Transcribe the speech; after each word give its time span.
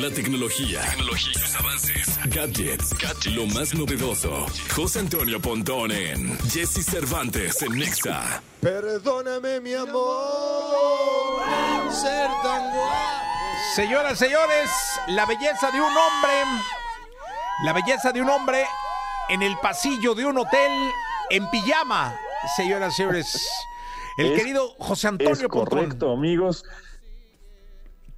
La 0.00 0.10
tecnología, 0.10 0.80
tecnología 0.90 1.32
sus 1.40 1.54
avances, 1.56 2.18
gadgets, 2.26 2.94
lo 3.34 3.46
más 3.46 3.72
novedoso. 3.74 4.46
José 4.74 4.98
Antonio 5.00 5.40
Pontón 5.40 5.90
en 5.90 6.38
Jesse 6.50 6.84
Cervantes 6.84 7.62
en 7.62 7.72
Nexa. 7.78 8.42
Perdóname, 8.60 9.60
mi 9.60 9.72
amor, 9.74 11.42
ser 11.90 12.28
tan 12.42 12.70
guapo. 12.74 13.22
Señoras, 13.74 14.18
señores, 14.18 14.70
la 15.08 15.24
belleza 15.24 15.70
de 15.70 15.78
un 15.80 15.86
hombre, 15.96 16.42
la 17.64 17.72
belleza 17.72 18.12
de 18.12 18.20
un 18.22 18.28
hombre 18.28 18.64
en 19.30 19.42
el 19.42 19.56
pasillo 19.58 20.14
de 20.14 20.26
un 20.26 20.36
hotel 20.38 20.72
en 21.30 21.48
pijama. 21.50 22.14
Señoras, 22.56 22.94
señores, 22.94 23.48
el 24.18 24.32
Es- 24.32 24.38
querido 24.38 24.74
José 24.78 25.08
Antonio 25.08 25.32
Es 25.32 25.38
Pontón. 25.42 25.64
correcto, 25.64 26.12
amigos. 26.12 26.64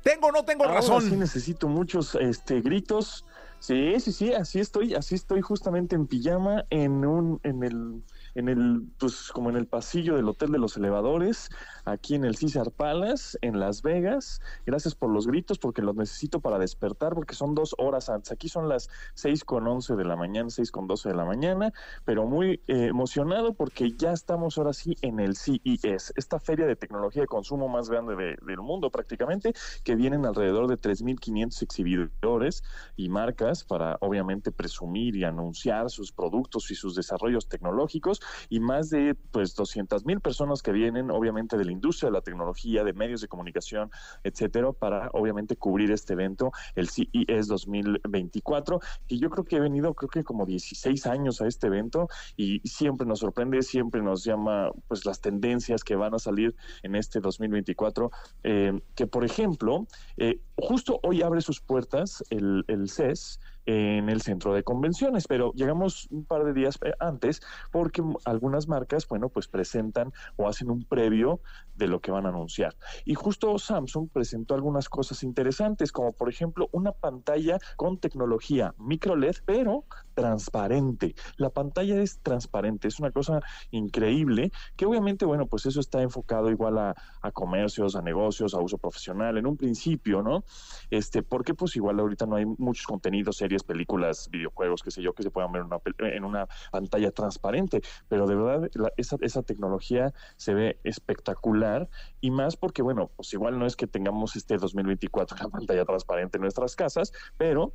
Tengo 0.08 0.28
o 0.28 0.32
no 0.32 0.42
tengo 0.42 0.64
Ahora 0.64 0.76
razón. 0.76 1.02
sí 1.02 1.16
necesito 1.16 1.68
muchos 1.68 2.14
este, 2.14 2.62
gritos. 2.62 3.26
Sí, 3.60 3.98
sí, 3.98 4.12
sí, 4.12 4.32
así 4.32 4.60
estoy, 4.60 4.94
así 4.94 5.16
estoy 5.16 5.40
justamente 5.42 5.96
en 5.96 6.06
pijama 6.06 6.64
en 6.70 7.04
un, 7.04 7.40
en 7.42 7.64
el, 7.64 8.04
en 8.36 8.48
el, 8.48 8.84
pues 8.98 9.32
como 9.32 9.50
en 9.50 9.56
el 9.56 9.66
pasillo 9.66 10.14
del 10.14 10.28
Hotel 10.28 10.52
de 10.52 10.58
los 10.58 10.76
Elevadores, 10.76 11.48
aquí 11.84 12.14
en 12.14 12.24
el 12.24 12.36
César 12.36 12.70
Palace, 12.70 13.36
en 13.42 13.58
Las 13.58 13.82
Vegas. 13.82 14.40
Gracias 14.64 14.94
por 14.94 15.10
los 15.10 15.26
gritos, 15.26 15.58
porque 15.58 15.82
los 15.82 15.96
necesito 15.96 16.40
para 16.40 16.56
despertar, 16.60 17.14
porque 17.14 17.34
son 17.34 17.56
dos 17.56 17.74
horas 17.78 18.08
antes. 18.08 18.30
Aquí 18.30 18.48
son 18.48 18.68
las 18.68 18.88
seis 19.14 19.42
con 19.44 19.66
once 19.66 19.96
de 19.96 20.04
la 20.04 20.14
mañana, 20.14 20.50
seis 20.50 20.70
con 20.70 20.86
doce 20.86 21.08
de 21.08 21.16
la 21.16 21.24
mañana, 21.24 21.72
pero 22.04 22.26
muy 22.26 22.62
eh, 22.68 22.86
emocionado 22.86 23.54
porque 23.54 23.90
ya 23.96 24.12
estamos 24.12 24.56
ahora 24.56 24.72
sí 24.72 24.94
en 25.02 25.18
el 25.18 25.34
CES, 25.36 26.12
esta 26.14 26.38
feria 26.38 26.64
de 26.66 26.76
tecnología 26.76 27.22
de 27.22 27.28
consumo 27.28 27.68
más 27.68 27.90
grande 27.90 28.14
de- 28.14 28.36
del 28.40 28.58
mundo 28.60 28.90
prácticamente, 28.92 29.52
que 29.82 29.96
vienen 29.96 30.24
alrededor 30.26 30.68
de 30.68 30.76
3.500 30.76 31.60
exhibidores 31.62 32.62
y 32.96 33.08
marcas 33.08 33.47
para 33.64 33.96
obviamente 34.00 34.52
presumir 34.52 35.16
y 35.16 35.24
anunciar 35.24 35.90
sus 35.90 36.12
productos 36.12 36.70
y 36.70 36.74
sus 36.74 36.94
desarrollos 36.94 37.48
tecnológicos 37.48 38.20
y 38.48 38.60
más 38.60 38.90
de 38.90 39.14
pues 39.30 39.56
200.000 39.56 40.20
personas 40.20 40.62
que 40.62 40.72
vienen 40.72 41.10
obviamente 41.10 41.56
de 41.56 41.64
la 41.64 41.72
industria 41.72 42.08
de 42.08 42.14
la 42.14 42.20
tecnología, 42.20 42.84
de 42.84 42.92
medios 42.92 43.20
de 43.20 43.28
comunicación, 43.28 43.90
etcétera, 44.22 44.72
para 44.72 45.08
obviamente 45.12 45.56
cubrir 45.56 45.90
este 45.90 46.12
evento, 46.12 46.52
el 46.74 46.88
CES 46.88 47.48
2024, 47.48 48.80
que 49.06 49.18
yo 49.18 49.30
creo 49.30 49.44
que 49.44 49.56
he 49.56 49.60
venido 49.60 49.94
creo 49.94 50.08
que 50.08 50.24
como 50.24 50.44
16 50.44 51.06
años 51.06 51.40
a 51.40 51.46
este 51.46 51.68
evento 51.68 52.08
y 52.36 52.60
siempre 52.60 53.06
nos 53.06 53.20
sorprende, 53.20 53.62
siempre 53.62 54.02
nos 54.02 54.24
llama 54.24 54.70
pues 54.88 55.04
las 55.06 55.20
tendencias 55.20 55.84
que 55.84 55.96
van 55.96 56.14
a 56.14 56.18
salir 56.18 56.54
en 56.82 56.94
este 56.94 57.20
2024, 57.20 58.10
eh, 58.44 58.80
que 58.94 59.06
por 59.06 59.24
ejemplo, 59.24 59.86
eh, 60.16 60.40
justo 60.60 61.00
hoy 61.02 61.22
abre 61.22 61.40
sus 61.40 61.60
puertas 61.60 62.24
el, 62.30 62.64
el 62.68 62.88
CES 62.88 63.40
en 63.68 64.08
el 64.08 64.22
centro 64.22 64.54
de 64.54 64.62
convenciones, 64.62 65.26
pero 65.28 65.52
llegamos 65.52 66.08
un 66.10 66.24
par 66.24 66.42
de 66.44 66.54
días 66.54 66.78
eh, 66.82 66.94
antes 67.00 67.42
porque 67.70 68.02
algunas 68.24 68.66
marcas, 68.66 69.06
bueno, 69.06 69.28
pues 69.28 69.46
presentan 69.46 70.10
o 70.36 70.48
hacen 70.48 70.70
un 70.70 70.84
previo 70.84 71.42
de 71.74 71.86
lo 71.86 72.00
que 72.00 72.10
van 72.10 72.24
a 72.24 72.30
anunciar. 72.30 72.74
Y 73.04 73.14
justo 73.14 73.58
Samsung 73.58 74.08
presentó 74.10 74.54
algunas 74.54 74.88
cosas 74.88 75.22
interesantes, 75.22 75.92
como 75.92 76.12
por 76.12 76.30
ejemplo 76.30 76.70
una 76.72 76.92
pantalla 76.92 77.58
con 77.76 77.98
tecnología 77.98 78.74
micro 78.78 79.16
LED, 79.16 79.36
pero 79.44 79.84
transparente. 80.14 81.14
La 81.36 81.50
pantalla 81.50 82.00
es 82.00 82.20
transparente, 82.20 82.88
es 82.88 82.98
una 82.98 83.10
cosa 83.10 83.40
increíble, 83.70 84.50
que 84.76 84.86
obviamente, 84.86 85.26
bueno, 85.26 85.46
pues 85.46 85.66
eso 85.66 85.78
está 85.78 86.00
enfocado 86.00 86.50
igual 86.50 86.78
a, 86.78 86.94
comercios, 87.34 87.94
a 87.94 88.02
negocios, 88.02 88.54
a 88.54 88.58
uso 88.58 88.78
profesional, 88.78 89.36
en 89.36 89.46
un 89.46 89.56
principio, 89.56 90.22
¿no? 90.22 90.44
Este, 90.90 91.22
porque 91.22 91.52
pues 91.52 91.76
igual 91.76 92.00
ahorita 92.00 92.24
no 92.24 92.36
hay 92.36 92.46
muchos 92.46 92.86
contenidos, 92.86 93.36
películas, 93.62 94.28
videojuegos, 94.30 94.82
qué 94.82 94.90
sé 94.90 95.02
yo, 95.02 95.12
que 95.12 95.22
se 95.22 95.30
puedan 95.30 95.52
ver 95.52 95.62
en 95.62 95.66
una, 95.66 95.80
en 96.16 96.24
una 96.24 96.48
pantalla 96.70 97.10
transparente, 97.10 97.80
pero 98.08 98.26
de 98.26 98.34
verdad 98.34 98.70
esa, 98.96 99.42
tecnología 99.42 100.12
se 100.36 100.54
ve 100.54 100.78
espectacular 100.84 101.88
y 102.20 102.30
más 102.30 102.56
porque, 102.56 102.82
bueno, 102.82 103.10
pues 103.16 103.32
igual 103.32 103.58
no 103.58 103.66
es 103.66 103.76
que 103.76 103.86
tengamos 103.86 104.36
este 104.36 104.56
2024 104.56 105.36
una 105.40 105.48
pantalla 105.48 105.84
transparente 105.84 106.38
en 106.38 106.42
nuestras 106.42 106.76
casas, 106.76 107.12
pero 107.36 107.72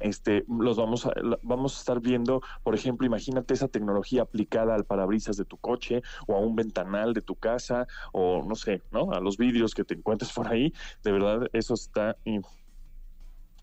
este, 0.00 0.44
los 0.48 0.76
vamos 0.76 1.06
a, 1.06 1.12
vamos 1.42 1.76
a 1.76 1.78
estar 1.80 2.00
viendo, 2.00 2.40
por 2.62 2.74
ejemplo, 2.74 3.06
imagínate 3.06 3.54
esa 3.54 3.68
tecnología 3.68 4.22
aplicada 4.22 4.74
al 4.74 4.84
parabrisas 4.84 5.36
de 5.36 5.44
tu 5.44 5.56
coche 5.56 6.02
o 6.26 6.36
a 6.36 6.38
un 6.38 6.54
ventanal 6.54 7.14
de 7.14 7.22
tu 7.22 7.34
casa 7.34 7.86
o 8.12 8.44
no 8.46 8.54
sé, 8.54 8.82
¿no? 8.92 9.12
A 9.12 9.20
los 9.20 9.36
vidrios 9.36 9.74
que 9.74 9.84
te 9.84 9.94
encuentres 9.94 10.32
por 10.32 10.48
ahí. 10.48 10.72
De 11.02 11.12
verdad, 11.12 11.48
eso 11.52 11.74
está 11.74 12.16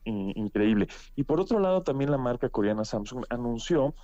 increíble. 0.06 0.88
Y 1.16 1.24
por 1.24 1.40
otro 1.40 1.60
lado, 1.60 1.84
también 1.84 2.12
la 2.12 2.18
marca 2.18 2.50
coreana 2.50 2.86
Samsung 2.86 3.26
anunció, 3.30 3.96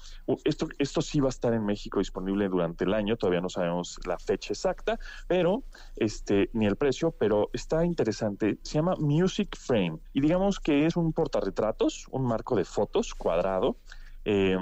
esto, 0.44 0.68
esto 0.78 1.02
sí 1.02 1.20
va 1.20 1.28
a 1.28 1.30
estar 1.30 1.54
en 1.54 1.66
México 1.66 2.00
disponible 2.00 2.48
durante 2.50 2.86
el 2.86 2.94
año, 2.94 3.18
todavía 3.18 3.42
no 3.42 3.50
sabemos 3.50 4.00
la 4.06 4.18
fecha 4.18 4.54
exacta, 4.54 5.00
pero 5.28 5.64
este, 5.96 6.50
ni 6.54 6.66
el 6.66 6.76
precio, 6.76 7.12
pero 7.12 7.50
está 7.54 7.86
interesante. 7.86 8.58
Se 8.64 8.76
llama 8.76 8.96
Music 8.98 9.56
Frame 9.58 10.00
y 10.14 10.22
digamos 10.22 10.60
que 10.60 10.86
es 10.86 10.96
un 10.96 11.14
portarretratos, 11.14 12.08
un 12.12 12.26
marco 12.26 12.56
de 12.56 12.66
fotos 12.66 13.14
cuadrado. 13.14 13.78
Eh, 14.26 14.58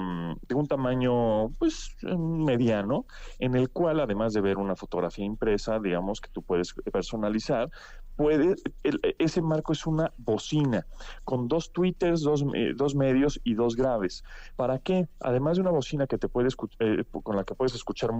de 0.48 0.54
un 0.54 0.66
tamaño 0.66 1.50
pues 1.58 1.96
mediano 2.18 3.06
en 3.38 3.54
el 3.54 3.70
cual 3.70 4.00
además 4.00 4.32
de 4.32 4.40
ver 4.40 4.56
una 4.58 4.76
fotografía 4.76 5.24
impresa 5.24 5.78
digamos 5.80 6.20
que 6.20 6.30
tú 6.30 6.42
puedes 6.42 6.72
personalizar 6.92 7.68
puede 8.16 8.54
el- 8.82 9.00
ese 9.18 9.42
marco 9.42 9.72
es 9.72 9.86
una 9.86 10.12
bocina 10.16 10.86
con 11.24 11.48
dos 11.48 11.72
tweeters 11.72 12.22
dos, 12.22 12.44
eh, 12.54 12.72
dos 12.76 12.94
medios 12.94 13.40
y 13.44 13.54
dos 13.54 13.76
graves. 13.76 14.22
Para 14.56 14.78
qué 14.78 15.08
además 15.20 15.56
de 15.56 15.62
una 15.62 15.70
bocina 15.70 16.06
que 16.06 16.18
te 16.18 16.28
puede 16.28 16.48
eh, 16.80 17.04
con 17.22 17.36
la 17.36 17.44
que 17.44 17.54
puedes 17.54 17.74
escuchar 17.74 18.10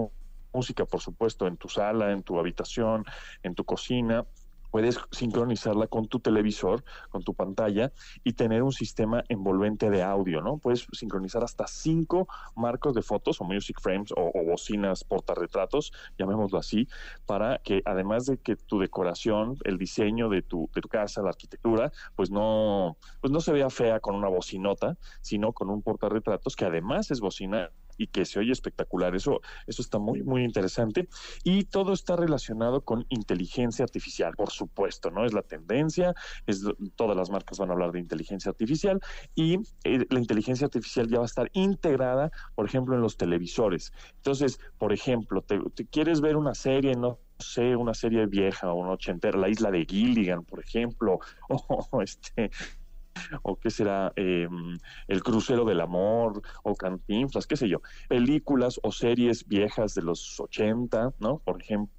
música 0.53 0.85
por 0.85 1.01
supuesto 1.01 1.47
en 1.47 1.57
tu 1.57 1.69
sala 1.69 2.11
en 2.13 2.23
tu 2.23 2.39
habitación 2.39 3.05
en 3.43 3.55
tu 3.55 3.65
cocina 3.65 4.27
puedes 4.71 4.99
sincronizarla 5.11 5.87
con 5.87 6.09
tu 6.09 6.21
televisor, 6.21 6.85
con 7.11 7.23
tu 7.23 7.35
pantalla 7.35 7.93
y 8.25 8.33
tener 8.35 8.63
un 8.63 8.73
sistema 8.73 9.23
envolvente 9.29 9.91
de 9.91 10.03
audio, 10.03 10.41
¿no? 10.41 10.59
Puedes 10.59 10.87
sincronizar 10.93 11.45
hasta 11.45 11.67
cinco 11.67 12.29
marcos 12.55 12.95
de 12.95 13.03
fotos 13.03 13.41
o 13.41 13.45
music 13.45 13.81
frames 13.81 14.13
o, 14.13 14.31
o 14.35 14.45
bocinas 14.45 15.05
portarretratos, 15.05 15.93
llamémoslo 16.19 16.59
así, 16.59 16.89
para 17.27 17.59
que 17.59 17.83
además 17.85 18.27
de 18.27 18.39
que 18.39 18.57
tu 18.57 18.79
decoración, 18.79 19.57
el 19.65 19.79
diseño 19.79 20.29
de 20.29 20.43
tu, 20.43 20.71
de 20.75 20.81
tu 20.81 20.89
casa, 20.89 21.23
la 21.23 21.31
arquitectura, 21.31 21.93
pues 22.15 22.31
no, 22.31 22.97
pues 23.21 23.33
no 23.33 23.41
se 23.41 23.53
vea 23.53 23.71
fea 23.71 24.01
con 24.01 24.15
una 24.15 24.29
bocinota, 24.29 24.97
sino 25.21 25.53
con 25.53 25.71
un 25.71 25.83
portarretratos 25.83 26.57
que 26.57 26.65
además 26.65 27.11
es 27.11 27.21
bocina 27.21 27.71
y 28.01 28.07
que 28.07 28.25
se 28.25 28.39
oye 28.39 28.51
espectacular. 28.51 29.15
Eso, 29.15 29.43
eso 29.67 29.83
está 29.83 29.99
muy, 29.99 30.23
muy 30.23 30.43
interesante. 30.43 31.07
Y 31.45 31.65
todo 31.65 31.93
está 31.93 32.17
relacionado 32.17 32.81
con 32.81 33.05
inteligencia 33.11 33.85
artificial, 33.85 34.35
por 34.37 34.51
supuesto, 34.51 35.11
¿no? 35.11 35.27
Es 35.27 35.35
la 35.35 35.43
tendencia, 35.43 36.15
es, 36.47 36.65
todas 36.97 37.15
las 37.15 37.29
marcas 37.31 37.59
van 37.59 37.69
a 37.69 37.75
hablar 37.75 37.93
de 37.93 38.01
inteligencia 38.01 38.49
artificial 38.49 39.01
y 39.35 39.59
eh, 39.85 40.07
la 40.09 40.19
inteligencia 40.19 40.65
artificial 40.65 41.09
ya 41.09 41.19
va 41.19 41.25
a 41.25 41.27
estar 41.27 41.51
integrada, 41.53 42.31
por 42.55 42.65
ejemplo, 42.67 42.95
en 42.95 43.03
los 43.03 43.19
televisores. 43.19 43.93
Entonces, 44.17 44.59
por 44.79 44.95
ejemplo, 44.95 45.43
te, 45.43 45.61
quieres 45.87 46.23
ver 46.23 46.37
una 46.37 46.55
serie, 46.55 46.97
no 46.97 47.19
sé, 47.39 47.77
una 47.77 47.93
serie 47.93 48.25
vieja 48.27 48.73
o 48.73 48.77
una 48.77 48.93
ochentera, 48.93 49.39
La 49.39 49.51
Isla 49.51 49.71
de 49.71 49.85
Gilligan, 49.85 50.45
por 50.45 50.61
ejemplo, 50.61 51.19
o 51.49 52.01
este 52.01 52.51
o 53.43 53.57
qué 53.57 53.71
será 53.71 54.13
eh, 54.17 54.49
El 55.09 55.23
Crucero 55.23 55.65
del 55.65 55.81
Amor 55.81 56.43
o 56.63 56.75
Cantinflas, 56.75 57.47
qué 57.47 57.57
sé 57.57 57.69
yo, 57.69 57.81
películas 58.09 58.81
o 58.83 58.93
series 58.93 59.47
viejas 59.47 59.95
de 59.95 60.03
los 60.03 60.39
80, 60.41 61.15
¿no? 61.19 61.39
Por 61.39 61.61
ejemplo 61.61 61.95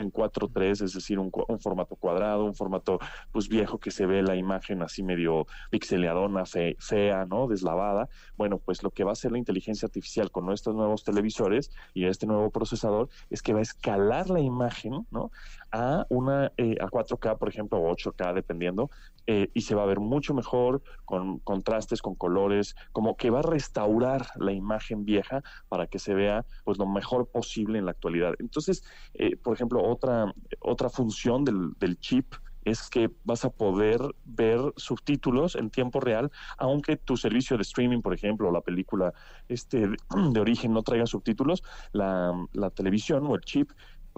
en 0.00 0.10
4.3, 0.10 0.82
es 0.82 0.94
decir, 0.94 1.18
un, 1.18 1.30
formato 1.60 1.96
cuadrado, 1.96 2.44
un 2.44 2.54
formato 2.54 2.98
pues 3.32 3.48
viejo 3.48 3.78
que 3.78 3.90
se 3.90 4.06
ve 4.06 4.22
la 4.22 4.34
imagen 4.34 4.82
así 4.82 5.02
medio 5.02 5.46
pixeleadona, 5.70 6.46
fe- 6.46 6.76
fea, 6.80 7.26
¿no? 7.26 7.46
Deslavada. 7.46 8.08
Bueno, 8.36 8.58
pues 8.58 8.82
lo 8.82 8.90
que 8.90 9.04
va 9.04 9.10
a 9.10 9.12
hacer 9.12 9.32
la 9.32 9.38
inteligencia 9.38 9.86
artificial 9.86 10.30
con 10.30 10.46
nuestros 10.46 10.74
nuevos 10.74 11.04
televisores 11.04 11.70
y 11.94 12.06
este 12.06 12.26
nuevo 12.26 12.50
procesador 12.50 13.08
es 13.28 13.42
que 13.42 13.52
va 13.52 13.58
a 13.60 13.62
escalar 13.62 14.30
la 14.30 14.40
imagen, 14.40 15.06
¿no? 15.10 15.30
A 15.72 16.06
una 16.08 16.52
eh, 16.56 16.76
a 16.80 16.86
4K, 16.86 17.38
por 17.38 17.48
ejemplo, 17.48 17.78
o 17.78 17.94
8K, 17.94 18.34
dependiendo, 18.34 18.90
eh, 19.26 19.50
y 19.54 19.60
se 19.60 19.74
va 19.74 19.84
a 19.84 19.86
ver 19.86 20.00
mucho 20.00 20.34
mejor 20.34 20.82
con 21.04 21.38
contrastes, 21.38 22.02
con 22.02 22.14
colores, 22.14 22.74
como 22.92 23.16
que 23.16 23.30
va 23.30 23.40
a 23.40 23.42
restaurar 23.42 24.26
la 24.36 24.52
imagen 24.52 25.04
vieja 25.04 25.42
para 25.68 25.86
que 25.86 25.98
se 25.98 26.14
vea 26.14 26.44
pues 26.64 26.78
lo 26.78 26.86
mejor 26.86 27.28
posible 27.28 27.78
en 27.78 27.84
la 27.84 27.92
actualidad. 27.92 28.34
Entonces, 28.38 28.82
eh, 29.14 29.36
por 29.36 29.54
ejemplo, 29.54 29.82
otra, 29.82 30.34
otra 30.60 30.90
función 30.90 31.44
del, 31.44 31.72
del 31.78 31.98
chip 31.98 32.34
es 32.64 32.88
que 32.90 33.10
vas 33.24 33.44
a 33.44 33.50
poder 33.50 34.00
ver 34.24 34.60
subtítulos 34.76 35.56
en 35.56 35.70
tiempo 35.70 36.00
real, 36.00 36.30
aunque 36.58 36.96
tu 36.96 37.16
servicio 37.16 37.56
de 37.56 37.62
streaming, 37.62 38.02
por 38.02 38.14
ejemplo, 38.14 38.50
la 38.50 38.60
película 38.60 39.12
este, 39.48 39.88
de, 39.88 39.96
de 40.32 40.40
origen 40.40 40.72
no 40.72 40.82
traiga 40.82 41.06
subtítulos, 41.06 41.62
la, 41.92 42.34
la 42.52 42.70
televisión 42.70 43.26
o 43.26 43.34
el 43.34 43.42
chip 43.42 43.70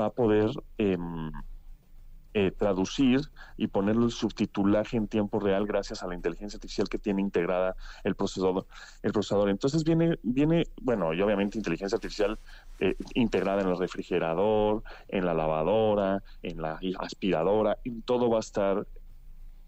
va 0.03 0.09
a 0.09 0.11
poder... 0.11 0.51
em, 0.79 1.31
eh, 2.35 2.51
traducir 2.51 3.21
y 3.59 3.67
ponerle 3.67 4.07
el 4.07 4.11
subtitulaje 4.11 4.97
en 4.97 5.07
tiempo 5.07 5.39
real 5.39 5.67
gracias 5.67 6.03
a 6.03 6.07
la 6.07 6.15
inteligencia 6.15 6.57
artificial 6.57 6.89
que 6.89 6.97
tiene 6.99 7.21
integrada 7.21 7.77
el 8.05 8.15
procesador. 8.15 8.67
El 9.03 9.13
procesador. 9.13 9.51
Entonces 9.51 9.85
viene, 9.85 10.19
viene, 10.23 10.65
bueno, 10.81 11.13
y 11.13 11.21
obviamente 11.21 11.59
inteligencia 11.59 11.97
artificial 11.97 12.39
eh, 12.81 12.97
integrada 13.13 13.61
en 13.61 13.69
el 13.69 13.77
refrigerador, 13.77 14.83
en 15.09 15.27
la 15.27 15.35
lavadora, 15.35 16.23
en 16.43 16.63
la 16.63 16.81
aspiradora, 17.01 17.77
en 17.85 18.01
todo 18.01 18.31
va 18.31 18.39
a 18.39 18.41
estar 18.41 18.87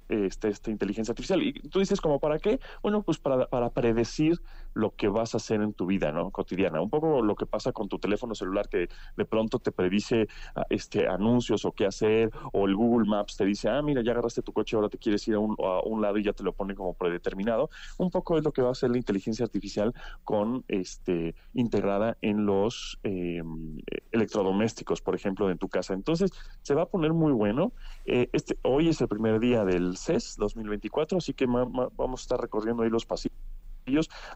este, 0.08 0.48
esta 0.48 0.70
inteligencia 0.70 1.12
artificial. 1.12 1.42
Y 1.42 1.52
tú 1.68 1.80
dices, 1.80 2.00
¿como 2.00 2.18
para 2.18 2.38
qué? 2.38 2.60
Bueno, 2.82 3.02
pues 3.02 3.18
para, 3.18 3.46
para 3.46 3.68
predecir 3.68 4.40
lo 4.74 4.94
que 4.94 5.08
vas 5.08 5.34
a 5.34 5.38
hacer 5.38 5.62
en 5.62 5.72
tu 5.72 5.86
vida 5.86 6.12
¿no? 6.12 6.30
cotidiana. 6.30 6.80
Un 6.80 6.90
poco 6.90 7.22
lo 7.22 7.34
que 7.34 7.46
pasa 7.46 7.72
con 7.72 7.88
tu 7.88 7.98
teléfono 7.98 8.34
celular 8.34 8.68
que 8.68 8.88
de 9.16 9.24
pronto 9.24 9.58
te 9.58 9.72
predice 9.72 10.26
ah, 10.54 10.66
este, 10.68 11.08
anuncios 11.08 11.64
o 11.64 11.72
qué 11.72 11.86
hacer, 11.86 12.30
o 12.52 12.66
el 12.66 12.76
Google 12.76 13.08
Maps 13.08 13.36
te 13.36 13.44
dice, 13.44 13.68
ah, 13.68 13.80
mira, 13.82 14.02
ya 14.02 14.12
agarraste 14.12 14.42
tu 14.42 14.52
coche, 14.52 14.76
ahora 14.76 14.88
te 14.88 14.98
quieres 14.98 15.26
ir 15.28 15.34
a 15.34 15.38
un, 15.38 15.56
a 15.58 15.80
un 15.84 16.02
lado 16.02 16.18
y 16.18 16.24
ya 16.24 16.32
te 16.32 16.42
lo 16.42 16.52
pone 16.52 16.74
como 16.74 16.94
predeterminado. 16.94 17.70
Un 17.98 18.10
poco 18.10 18.36
es 18.36 18.44
lo 18.44 18.52
que 18.52 18.62
va 18.62 18.68
a 18.68 18.72
hacer 18.72 18.90
la 18.90 18.98
inteligencia 18.98 19.44
artificial 19.44 19.94
con 20.24 20.64
este 20.68 21.34
integrada 21.54 22.18
en 22.20 22.46
los 22.46 22.98
em, 23.02 23.78
electrodomésticos, 24.12 25.00
por 25.00 25.14
ejemplo, 25.14 25.50
en 25.50 25.58
tu 25.58 25.68
casa. 25.68 25.94
Entonces, 25.94 26.30
se 26.62 26.74
va 26.74 26.82
a 26.82 26.86
poner 26.86 27.12
muy 27.12 27.32
bueno. 27.32 27.72
Eh, 28.04 28.28
este, 28.32 28.58
hoy 28.62 28.88
es 28.88 29.00
el 29.00 29.08
primer 29.08 29.40
día 29.40 29.64
del 29.64 29.96
CES 29.96 30.36
2024, 30.38 31.18
así 31.18 31.34
que 31.34 31.46
vamos 31.46 32.20
a 32.20 32.22
estar 32.22 32.40
recorriendo 32.40 32.82
ahí 32.82 32.90
los 32.90 33.06
pasillos 33.06 33.43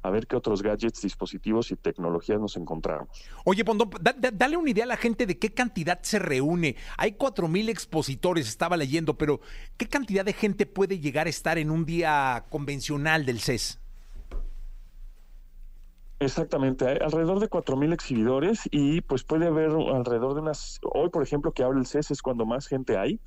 a 0.03 0.11
ver 0.11 0.27
qué 0.27 0.37
otros 0.37 0.63
gadgets, 0.63 1.03
dispositivos 1.03 1.71
y 1.71 1.77
tecnologías 1.77 2.41
nos 2.41 2.57
encontramos. 2.57 3.09
Oye, 3.45 3.65
Pondón, 3.65 3.91
dale 4.33 4.57
una 4.57 4.71
idea 4.71 4.85
a 4.85 4.89
la 4.89 4.97
gente 4.97 5.27
de 5.27 5.39
qué 5.39 5.51
cantidad 5.51 6.01
se 6.03 6.19
reúne. 6.19 6.77
Hay 6.97 7.13
cuatro 7.13 7.49
mil 7.49 7.69
expositores, 7.69 8.49
estaba 8.49 8.77
leyendo, 8.77 9.17
pero 9.17 9.41
¿qué 9.77 9.89
cantidad 9.89 10.25
de 10.25 10.33
gente 10.33 10.67
puede 10.67 10.99
llegar 10.99 11.27
a 11.27 11.31
estar 11.31 11.59
en 11.59 11.71
un 11.71 11.85
día 11.85 12.45
convencional 12.51 13.25
del 13.25 13.41
CES? 13.41 13.81
Exactamente, 16.21 16.85
hay 16.85 16.99
alrededor 17.01 17.39
de 17.39 17.49
cuatro 17.49 17.77
mil 17.77 17.93
exhibidores 17.93 18.63
y 18.73 19.03
pues 19.03 19.23
puede 19.23 19.47
haber 19.47 19.71
alrededor 19.71 20.35
de 20.35 20.41
unas, 20.41 20.81
hoy 20.83 21.11
por 21.11 21.23
ejemplo 21.23 21.53
que 21.53 21.63
abre 21.63 21.79
el 21.79 21.87
CES 21.87 22.11
es 22.11 22.23
cuando 22.23 22.45
más 22.45 22.67
gente 22.67 22.99
hay, 22.99 23.21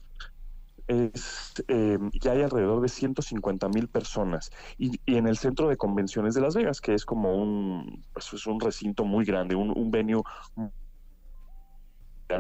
es, 0.92 1.54
eh, 1.68 1.98
ya 2.22 2.34
hay 2.34 2.42
alrededor 2.42 2.82
de 2.82 2.90
150 2.90 3.70
mil 3.70 3.88
personas. 3.88 4.52
Y, 4.78 5.00
en 5.06 5.28
el 5.28 5.38
centro 5.38 5.70
de 5.70 5.78
convenciones 5.78 6.34
de 6.34 6.42
Las 6.42 6.56
Vegas, 6.56 6.82
que 6.82 6.94
es 6.94 7.06
como 7.06 7.36
un, 7.36 8.04
pues 8.14 8.34
es 8.34 8.46
un 8.48 8.60
recinto 8.60 9.06
muy 9.06 9.26
grande, 9.26 9.56
un, 9.56 9.72
un 9.76 9.92
venue 9.92 10.24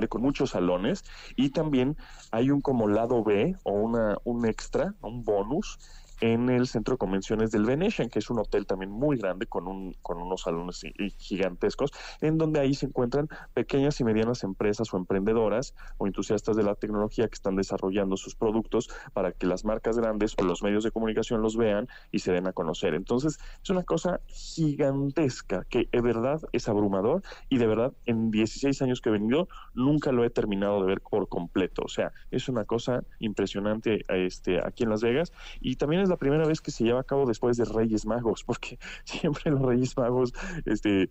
con 0.09 0.21
muchos 0.21 0.51
salones. 0.51 1.03
Y 1.35 1.49
también 1.49 1.97
hay 2.31 2.49
un 2.49 2.61
como 2.61 2.87
lado 2.87 3.23
B 3.23 3.55
o 3.63 3.73
una, 3.73 4.17
un 4.23 4.45
extra, 4.45 4.93
un 5.01 5.23
bonus 5.23 5.79
en 6.21 6.49
el 6.49 6.67
centro 6.67 6.93
de 6.93 6.99
convenciones 6.99 7.51
del 7.51 7.65
Venetian, 7.65 8.09
que 8.09 8.19
es 8.19 8.29
un 8.29 8.39
hotel 8.39 8.65
también 8.65 8.91
muy 8.91 9.17
grande 9.17 9.47
con, 9.47 9.67
un, 9.67 9.95
con 10.01 10.21
unos 10.21 10.41
salones 10.41 10.83
gigantescos, 11.17 11.91
en 12.21 12.37
donde 12.37 12.59
ahí 12.59 12.75
se 12.75 12.85
encuentran 12.85 13.27
pequeñas 13.53 13.99
y 13.99 14.03
medianas 14.03 14.43
empresas 14.43 14.93
o 14.93 14.97
emprendedoras 14.97 15.73
o 15.97 16.07
entusiastas 16.07 16.55
de 16.55 16.63
la 16.63 16.75
tecnología 16.75 17.27
que 17.27 17.33
están 17.33 17.55
desarrollando 17.55 18.17
sus 18.17 18.35
productos 18.35 18.89
para 19.13 19.31
que 19.31 19.47
las 19.47 19.65
marcas 19.65 19.97
grandes 19.97 20.35
o 20.37 20.43
los 20.43 20.61
medios 20.61 20.83
de 20.83 20.91
comunicación 20.91 21.41
los 21.41 21.57
vean 21.57 21.87
y 22.11 22.19
se 22.19 22.31
den 22.31 22.47
a 22.47 22.53
conocer. 22.53 22.93
Entonces, 22.93 23.39
es 23.63 23.69
una 23.69 23.83
cosa 23.83 24.21
gigantesca 24.27 25.65
que 25.69 25.89
de 25.91 26.01
verdad 26.01 26.39
es 26.51 26.69
abrumador 26.69 27.23
y 27.49 27.57
de 27.57 27.67
verdad 27.67 27.93
en 28.05 28.29
16 28.29 28.79
años 28.83 29.01
que 29.01 29.09
he 29.09 29.11
venido 29.11 29.47
nunca 29.73 30.11
lo 30.11 30.23
he 30.23 30.29
terminado 30.29 30.81
de 30.81 30.87
ver 30.87 31.01
por 31.01 31.27
completo. 31.27 31.81
O 31.85 31.89
sea, 31.89 32.13
es 32.29 32.47
una 32.47 32.65
cosa 32.65 33.03
impresionante 33.19 34.05
este, 34.09 34.59
aquí 34.63 34.83
en 34.83 34.89
Las 34.89 35.01
Vegas 35.01 35.33
y 35.59 35.75
también 35.77 36.03
es 36.03 36.10
la 36.11 36.17
primera 36.17 36.45
vez 36.45 36.61
que 36.61 36.69
se 36.69 36.83
lleva 36.83 36.99
a 36.99 37.03
cabo 37.03 37.25
después 37.25 37.57
de 37.57 37.65
Reyes 37.65 38.05
Magos, 38.05 38.43
porque 38.43 38.77
siempre 39.03 39.51
los 39.51 39.61
Reyes 39.61 39.97
Magos, 39.97 40.33
este, 40.65 41.09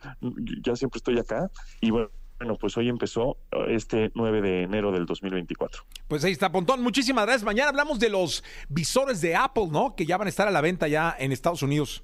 ya 0.64 0.76
siempre 0.76 0.98
estoy 0.98 1.18
acá 1.18 1.50
y 1.80 1.90
bueno. 1.90 2.10
Bueno, 2.38 2.56
pues 2.56 2.74
hoy 2.78 2.88
empezó 2.88 3.36
este 3.68 4.12
9 4.14 4.40
de 4.40 4.62
enero 4.62 4.92
del 4.92 5.04
2024. 5.04 5.82
Pues 6.08 6.24
ahí 6.24 6.32
está, 6.32 6.50
Pontón. 6.50 6.82
Muchísimas 6.82 7.26
gracias. 7.26 7.44
Mañana 7.44 7.68
hablamos 7.68 8.00
de 8.00 8.08
los 8.08 8.42
visores 8.70 9.20
de 9.20 9.36
Apple, 9.36 9.68
¿no? 9.70 9.94
Que 9.94 10.06
ya 10.06 10.16
van 10.16 10.26
a 10.26 10.30
estar 10.30 10.48
a 10.48 10.50
la 10.50 10.62
venta 10.62 10.88
ya 10.88 11.14
en 11.18 11.32
Estados 11.32 11.62
Unidos. 11.62 12.02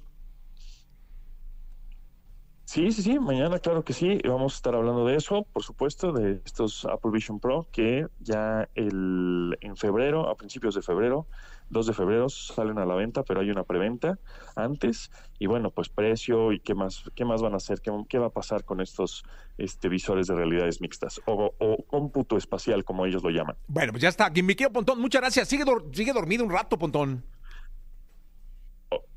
Sí, 2.67 2.91
sí, 2.91 3.01
sí, 3.01 3.17
mañana 3.17 3.59
claro 3.59 3.85
que 3.85 3.93
sí, 3.93 4.19
vamos 4.27 4.53
a 4.53 4.57
estar 4.57 4.75
hablando 4.75 5.05
de 5.05 5.15
eso, 5.15 5.47
por 5.53 5.63
supuesto, 5.63 6.11
de 6.11 6.41
estos 6.43 6.83
Apple 6.83 7.11
Vision 7.11 7.39
Pro 7.39 7.65
que 7.71 8.07
ya 8.19 8.67
el, 8.75 9.57
en 9.61 9.77
febrero, 9.77 10.27
a 10.27 10.35
principios 10.35 10.75
de 10.75 10.81
febrero, 10.81 11.27
2 11.69 11.87
de 11.87 11.93
febrero 11.93 12.27
salen 12.27 12.77
a 12.77 12.85
la 12.85 12.93
venta, 12.95 13.23
pero 13.23 13.39
hay 13.39 13.51
una 13.51 13.63
preventa 13.63 14.19
antes 14.57 15.11
y 15.39 15.45
bueno, 15.45 15.71
pues 15.71 15.87
precio 15.87 16.51
y 16.51 16.59
qué 16.59 16.75
más 16.75 17.05
qué 17.15 17.23
más 17.23 17.41
van 17.41 17.53
a 17.53 17.57
hacer, 17.57 17.79
qué, 17.79 17.89
qué 18.09 18.19
va 18.19 18.27
a 18.27 18.31
pasar 18.31 18.65
con 18.65 18.81
estos 18.81 19.23
este 19.57 19.87
visores 19.87 20.27
de 20.27 20.35
realidades 20.35 20.81
mixtas 20.81 21.21
o, 21.25 21.53
cómputo 21.87 22.35
espacial 22.35 22.83
como 22.83 23.05
ellos 23.05 23.23
lo 23.23 23.29
llaman. 23.29 23.55
Bueno, 23.67 23.93
pues 23.93 24.01
ya 24.01 24.09
está, 24.09 24.29
mi 24.29 24.55
querido 24.55 24.73
Pontón, 24.73 24.99
muchas 24.99 25.21
gracias. 25.21 25.47
Sigue 25.47 25.63
sigue 25.93 26.11
dormido 26.11 26.43
un 26.43 26.51
rato, 26.51 26.77
Pontón. 26.77 27.23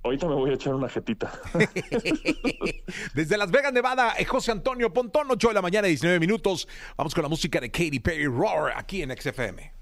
Ahorita 0.03 0.27
me 0.27 0.35
voy 0.35 0.51
a 0.51 0.55
echar 0.55 0.75
una 0.75 0.89
jetita. 0.89 1.33
Desde 3.15 3.37
Las 3.37 3.51
Vegas, 3.51 3.73
Nevada, 3.73 4.15
eh, 4.19 4.25
José 4.25 4.53
Antonio 4.53 4.93
Pontón, 4.93 5.29
8 5.31 5.49
de 5.49 5.55
la 5.55 5.63
mañana, 5.63 5.89
19 5.89 6.19
minutos. 6.21 6.69
Vamos 6.97 7.15
con 7.15 7.23
la 7.23 7.29
música 7.29 7.61
de 7.61 7.71
Katy 7.71 8.01
Perry 8.01 8.27
Roar 8.27 8.73
aquí 8.77 9.03
en 9.03 9.17
XFM. 9.17 9.80